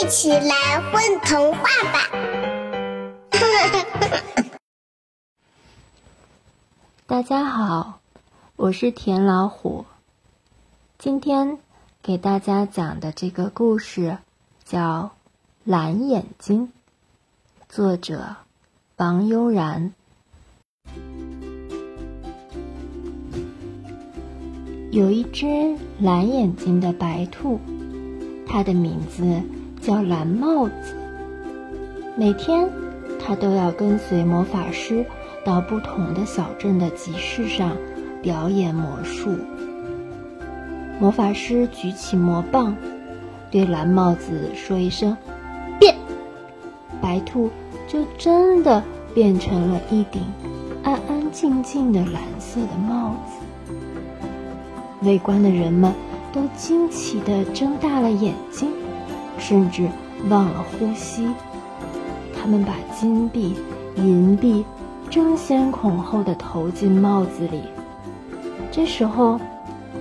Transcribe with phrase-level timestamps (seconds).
[0.00, 1.62] 一起来混童话
[1.92, 2.08] 吧！
[7.04, 7.98] 大家好，
[8.54, 9.86] 我是田老虎。
[10.98, 11.58] 今天
[12.00, 14.18] 给大家讲的这个故事
[14.64, 15.02] 叫
[15.64, 16.68] 《蓝眼睛》，
[17.68, 18.36] 作者
[18.98, 19.92] 王悠然。
[24.92, 27.58] 有一只蓝眼睛的白兔，
[28.46, 29.42] 它的名字
[29.80, 30.94] 叫蓝帽子。
[32.16, 32.68] 每天，
[33.18, 35.04] 他都要跟随魔法师
[35.44, 37.76] 到不同的小镇的集市上
[38.22, 39.36] 表演魔术。
[41.00, 42.76] 魔法师举起魔棒，
[43.50, 45.16] 对蓝帽子说一声
[45.78, 45.94] “变”，
[47.00, 47.50] 白兔
[47.86, 48.82] 就真的
[49.14, 50.22] 变成了一顶
[50.82, 53.86] 安安静静的蓝色的帽子。
[55.02, 55.94] 围观的人们
[56.32, 58.72] 都惊奇地睁大了眼睛，
[59.38, 59.88] 甚至
[60.28, 61.28] 忘了呼吸。
[62.34, 63.54] 他们把金币、
[63.96, 64.64] 银币
[65.10, 67.62] 争先恐后地投进帽子里。
[68.70, 69.40] 这时候，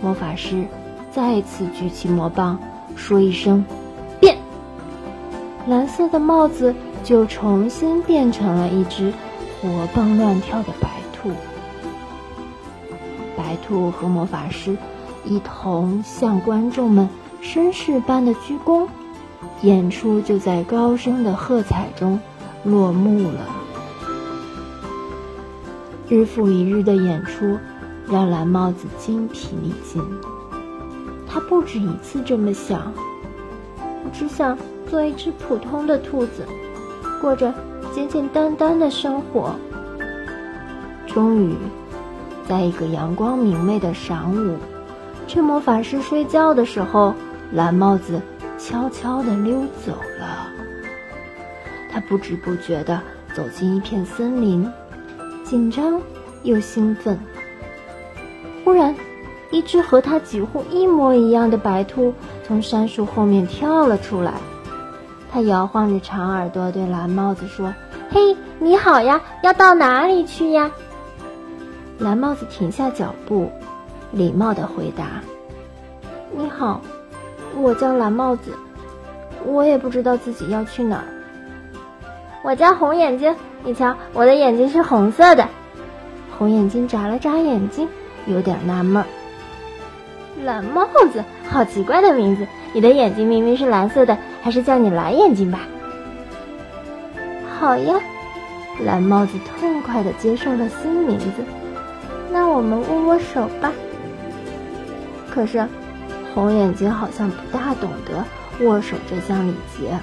[0.00, 0.64] 魔法师
[1.12, 2.58] 再次举起魔棒，
[2.96, 3.64] 说一声
[4.20, 4.36] “变”，
[5.68, 9.12] 蓝色的帽子就重新变成了一只
[9.60, 11.30] 活蹦乱跳的白兔。
[13.36, 14.76] 白兔和魔法师
[15.24, 17.08] 一同向观众们
[17.42, 18.86] 绅士般的鞠躬，
[19.62, 22.20] 演出就在高声的喝彩中
[22.64, 23.40] 落幕了。
[26.08, 27.58] 日复一日的演出
[28.06, 30.02] 让蓝帽子精疲力尽，
[31.26, 32.92] 他不止一次这么想：
[33.78, 34.58] 我只想
[34.90, 36.46] 做一只普通的兔子，
[37.20, 37.54] 过着
[37.94, 39.54] 简简单单的生活。
[41.06, 41.54] 终于。
[42.46, 44.58] 在一个阳光明媚的晌午，
[45.26, 47.14] 趁魔法师睡觉的时候，
[47.50, 48.20] 蓝帽子
[48.66, 50.48] 悄悄地溜走了。
[51.92, 52.98] 他不知不觉地
[53.36, 54.66] 走进一片森林，
[55.44, 56.00] 紧张
[56.44, 57.18] 又兴奋。
[58.64, 58.96] 忽然，
[59.50, 64.32] 一只和他几乎一模一样的白兔从杉树后面跳了出来。
[65.30, 67.74] 它摇晃着长耳朵，对蓝帽子说
[68.10, 70.70] ：“嘿，你好呀，要到哪里去呀？”
[72.00, 73.52] 蓝帽子停下脚步，
[74.10, 75.20] 礼貌地回答
[76.34, 76.80] ：“你好，
[77.56, 78.52] 我叫蓝帽子，
[79.44, 81.04] 我也不知道自己要去哪儿。
[82.42, 85.48] 我叫红眼睛，你瞧，我的眼睛是红色的。”
[86.36, 87.88] 红眼睛眨了眨眼睛，
[88.26, 89.04] 有点纳闷
[90.44, 92.46] ：“蓝帽子，好奇怪的名字！
[92.72, 95.60] 你的眼睛明明是蓝色的，还是叫你蓝眼睛吧？”
[97.56, 97.94] 好呀，
[98.84, 101.30] 蓝帽子痛快的接受了新名字。
[102.32, 103.72] 那我们握握手吧。
[105.30, 105.64] 可是，
[106.34, 108.24] 红眼睛好像不大懂得
[108.60, 109.98] 握手这项礼节，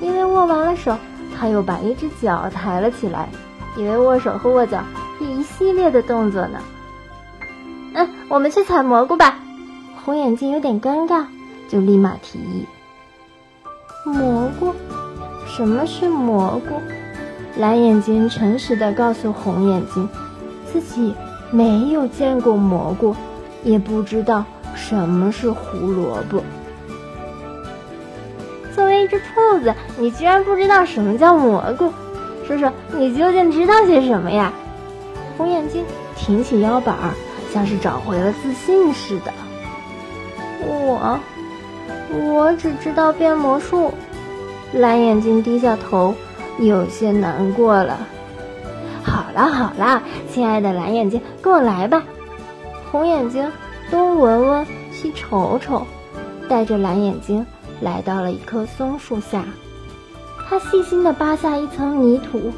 [0.00, 0.96] 因为握完了手，
[1.36, 3.28] 他又把一只脚抬了起来，
[3.76, 4.84] 以为握手和握脚
[5.18, 6.58] 是一系列的动作呢。
[7.94, 9.38] 嗯，我们去采蘑菇吧。
[10.04, 11.26] 红眼睛有点尴尬，
[11.68, 12.66] 就立马提议
[14.06, 14.74] ：“蘑菇？
[15.46, 16.80] 什么是蘑菇？”
[17.58, 20.08] 蓝眼睛诚实的告诉红眼睛，
[20.72, 21.14] 自己。
[21.52, 23.14] 没有见过蘑菇，
[23.62, 24.44] 也不知道
[24.74, 26.42] 什么是胡萝卜。
[29.06, 31.92] 作为一只兔子，你居然不知道什么叫蘑菇？
[32.46, 34.52] 说说你究竟知道些什么呀？
[35.36, 35.84] 红眼睛
[36.16, 37.14] 挺起腰板儿，
[37.52, 39.32] 像是找回了自信似的。
[40.62, 41.18] 我，
[42.12, 43.92] 我只知道变魔术。
[44.72, 46.14] 蓝眼睛低下头，
[46.58, 47.98] 有些难过了。
[49.02, 50.02] 好啦好啦，
[50.32, 52.02] 亲爱的蓝眼睛，跟我来吧。
[52.90, 53.50] 红眼睛
[53.90, 55.86] 东闻闻，西瞅瞅，
[56.48, 57.46] 带着蓝眼睛
[57.80, 59.44] 来到了一棵松树下。
[60.48, 62.52] 他细心地扒下一层泥土，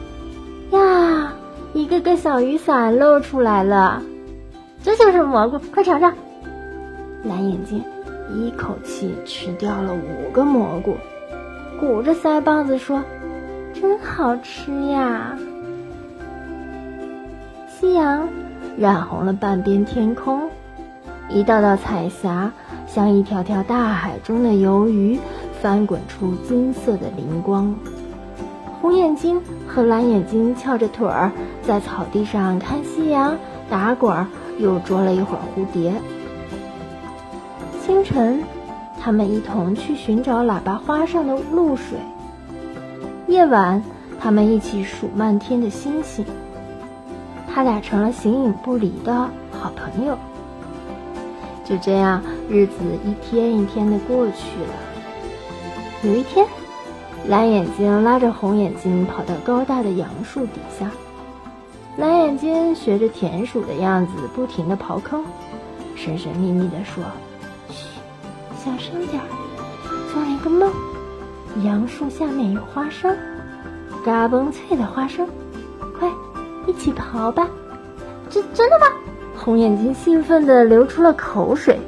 [0.77, 1.33] 呀，
[1.73, 4.03] 一个个小雨伞露出来了。
[4.83, 6.13] 这就是蘑菇，快尝尝。
[7.25, 7.83] 蓝眼睛
[8.35, 10.97] 一口气吃掉了五个蘑菇，
[11.81, 13.03] 鼓着腮帮子说
[13.75, 15.37] ：“真好吃呀。”
[17.69, 18.29] 夕阳
[18.77, 20.51] 染红了半边天空，
[21.29, 22.53] 一道道彩霞
[22.89, 25.21] 像一条条大海中的鱿鱼，
[25.61, 27.75] 翻滚出金色的灵光。
[28.81, 31.31] 红眼睛和蓝眼睛翘着腿儿
[31.63, 33.37] 在草地上看夕阳，
[33.69, 34.27] 打滚儿，
[34.59, 35.93] 又捉了一会儿蝴蝶。
[37.85, 38.43] 清晨，
[39.01, 41.99] 他们一同去寻找喇叭花上的露水。
[43.27, 43.83] 夜晚，
[44.19, 46.25] 他们一起数漫天的星星。
[47.53, 50.17] 他俩成了形影不离的好朋友。
[51.69, 52.73] 就这样，日子
[53.05, 54.75] 一天一天的过去了。
[56.03, 56.47] 有一天，
[57.27, 60.91] 蓝眼睛拉着红眼睛跑到高大的杨树底下。
[61.99, 65.23] 蓝眼睛学着田鼠的样子，不停地刨坑，
[65.95, 67.05] 神神秘秘地说
[67.69, 67.85] ：“嘘，
[68.57, 69.29] 小声点儿。
[70.11, 70.73] 做了一个梦，
[71.65, 73.15] 杨树下面有花生，
[74.03, 75.29] 嘎嘣脆的花生。
[75.99, 76.09] 快，
[76.67, 77.47] 一起刨吧！
[78.31, 78.87] 真真的吗？”
[79.49, 81.81] 红眼睛兴奋地流出了口水。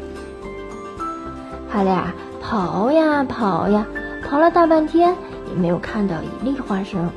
[1.71, 2.11] 他俩
[2.43, 3.87] 刨呀刨呀，
[4.27, 5.15] 刨了大半天，
[5.47, 7.11] 也没有看到一粒花生。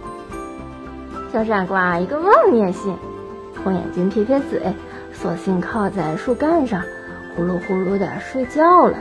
[1.31, 2.93] 小傻瓜，一个梦也行。
[3.63, 4.61] 红眼睛撇撇嘴，
[5.13, 6.83] 索性靠在树干上，
[7.37, 8.97] 呼噜呼噜的睡觉了。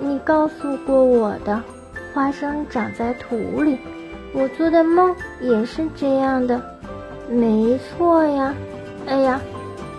[0.00, 1.62] 你告诉过我的，
[2.12, 3.78] 花生长在土里，
[4.34, 6.60] 我做的梦也是这样的，
[7.30, 8.52] 没错呀。
[9.06, 9.40] 哎呀，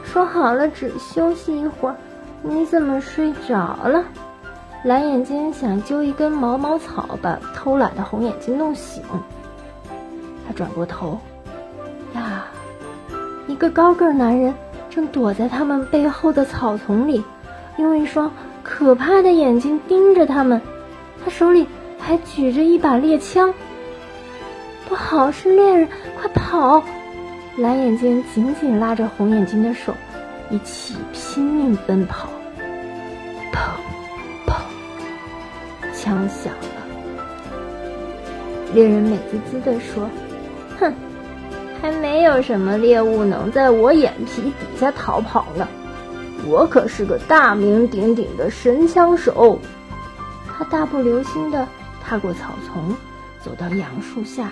[0.04, 1.96] 说好了只休息一会儿，
[2.42, 4.04] 你怎么睡着了？
[4.84, 9.02] 蓝眼睛想揪一根毛毛草，把偷懒的红眼睛弄醒。
[10.46, 11.20] 他转过头，
[12.14, 12.46] 呀，
[13.48, 14.54] 一个高个男人
[14.90, 17.24] 正躲在他们背后的草丛里，
[17.78, 18.32] 用一双
[18.62, 20.62] 可怕的眼睛盯着他们。
[21.24, 21.68] 他手里
[21.98, 23.54] 还举着一把猎枪。
[24.88, 25.88] 不好，是猎人！
[26.18, 26.84] 快跑！
[27.58, 29.92] 蓝眼睛紧紧拉着红眼睛的手，
[30.52, 32.30] 一起拼命奔跑。
[33.52, 33.72] 砰
[34.46, 34.62] 砰，
[35.92, 36.86] 枪响了。
[38.76, 40.08] 猎人美滋滋地说。
[40.80, 40.94] 哼，
[41.82, 45.68] 还没有什么猎物能在我眼皮底下逃跑呢。
[46.46, 49.60] 我可是个大名鼎鼎的神枪手。
[50.48, 51.68] 他大步流星地
[52.04, 52.96] 踏过草丛，
[53.44, 54.52] 走到杨树下。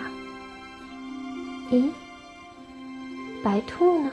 [1.71, 1.87] 咦，
[3.45, 4.09] 白兔呢？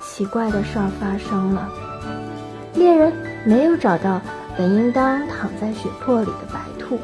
[0.00, 1.70] 奇怪的事儿发生了，
[2.74, 3.12] 猎人
[3.46, 4.20] 没有找到
[4.58, 6.98] 本应当躺在血泊里的白兔。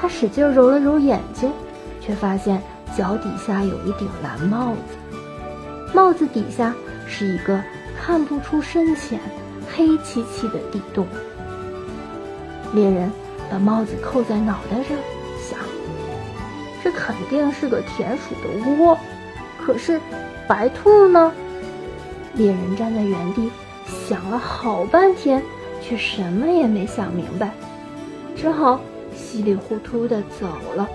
[0.00, 1.52] 他使劲揉了揉眼睛。
[2.02, 2.60] 却发现
[2.96, 4.96] 脚底下有一顶蓝帽子，
[5.94, 6.74] 帽子底下
[7.06, 7.62] 是一个
[8.00, 9.20] 看不出深浅、
[9.70, 11.06] 黑漆漆的地洞。
[12.72, 13.12] 猎人
[13.50, 14.96] 把帽子扣在脑袋上，
[15.38, 15.58] 想：
[16.82, 18.48] 这肯定是个田鼠的
[18.82, 18.98] 窝。
[19.64, 20.00] 可是
[20.48, 21.32] 白兔呢？
[22.34, 23.50] 猎人站在原地
[23.86, 25.42] 想了好半天，
[25.82, 27.50] 却什么也没想明白，
[28.36, 28.80] 只好
[29.14, 30.88] 稀里糊涂的走了。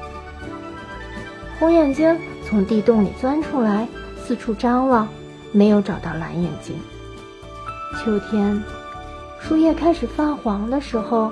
[1.59, 2.17] 红眼睛
[2.47, 5.07] 从地洞里钻出来，四处张望，
[5.51, 6.75] 没有找到蓝眼睛。
[7.97, 8.61] 秋天，
[9.39, 11.31] 树叶开始泛黄的时候，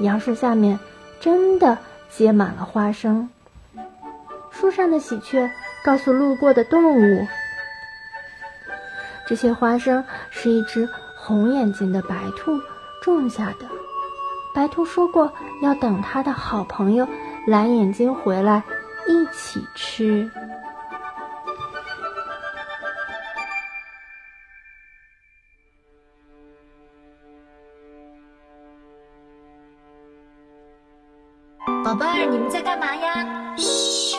[0.00, 0.78] 杨树下面
[1.20, 1.76] 真的
[2.08, 3.28] 结满了花生。
[4.50, 5.50] 树上的喜鹊
[5.82, 7.26] 告诉路过的动物，
[9.26, 12.60] 这些花生是一只红眼睛的白兔
[13.02, 13.66] 种下的。
[14.54, 15.32] 白兔说过，
[15.62, 17.08] 要等它的好朋友
[17.46, 18.62] 蓝眼睛回来。
[19.08, 20.30] 一起吃。
[31.82, 33.56] 宝贝儿，你们在干嘛呀？
[33.56, 34.09] 嘘。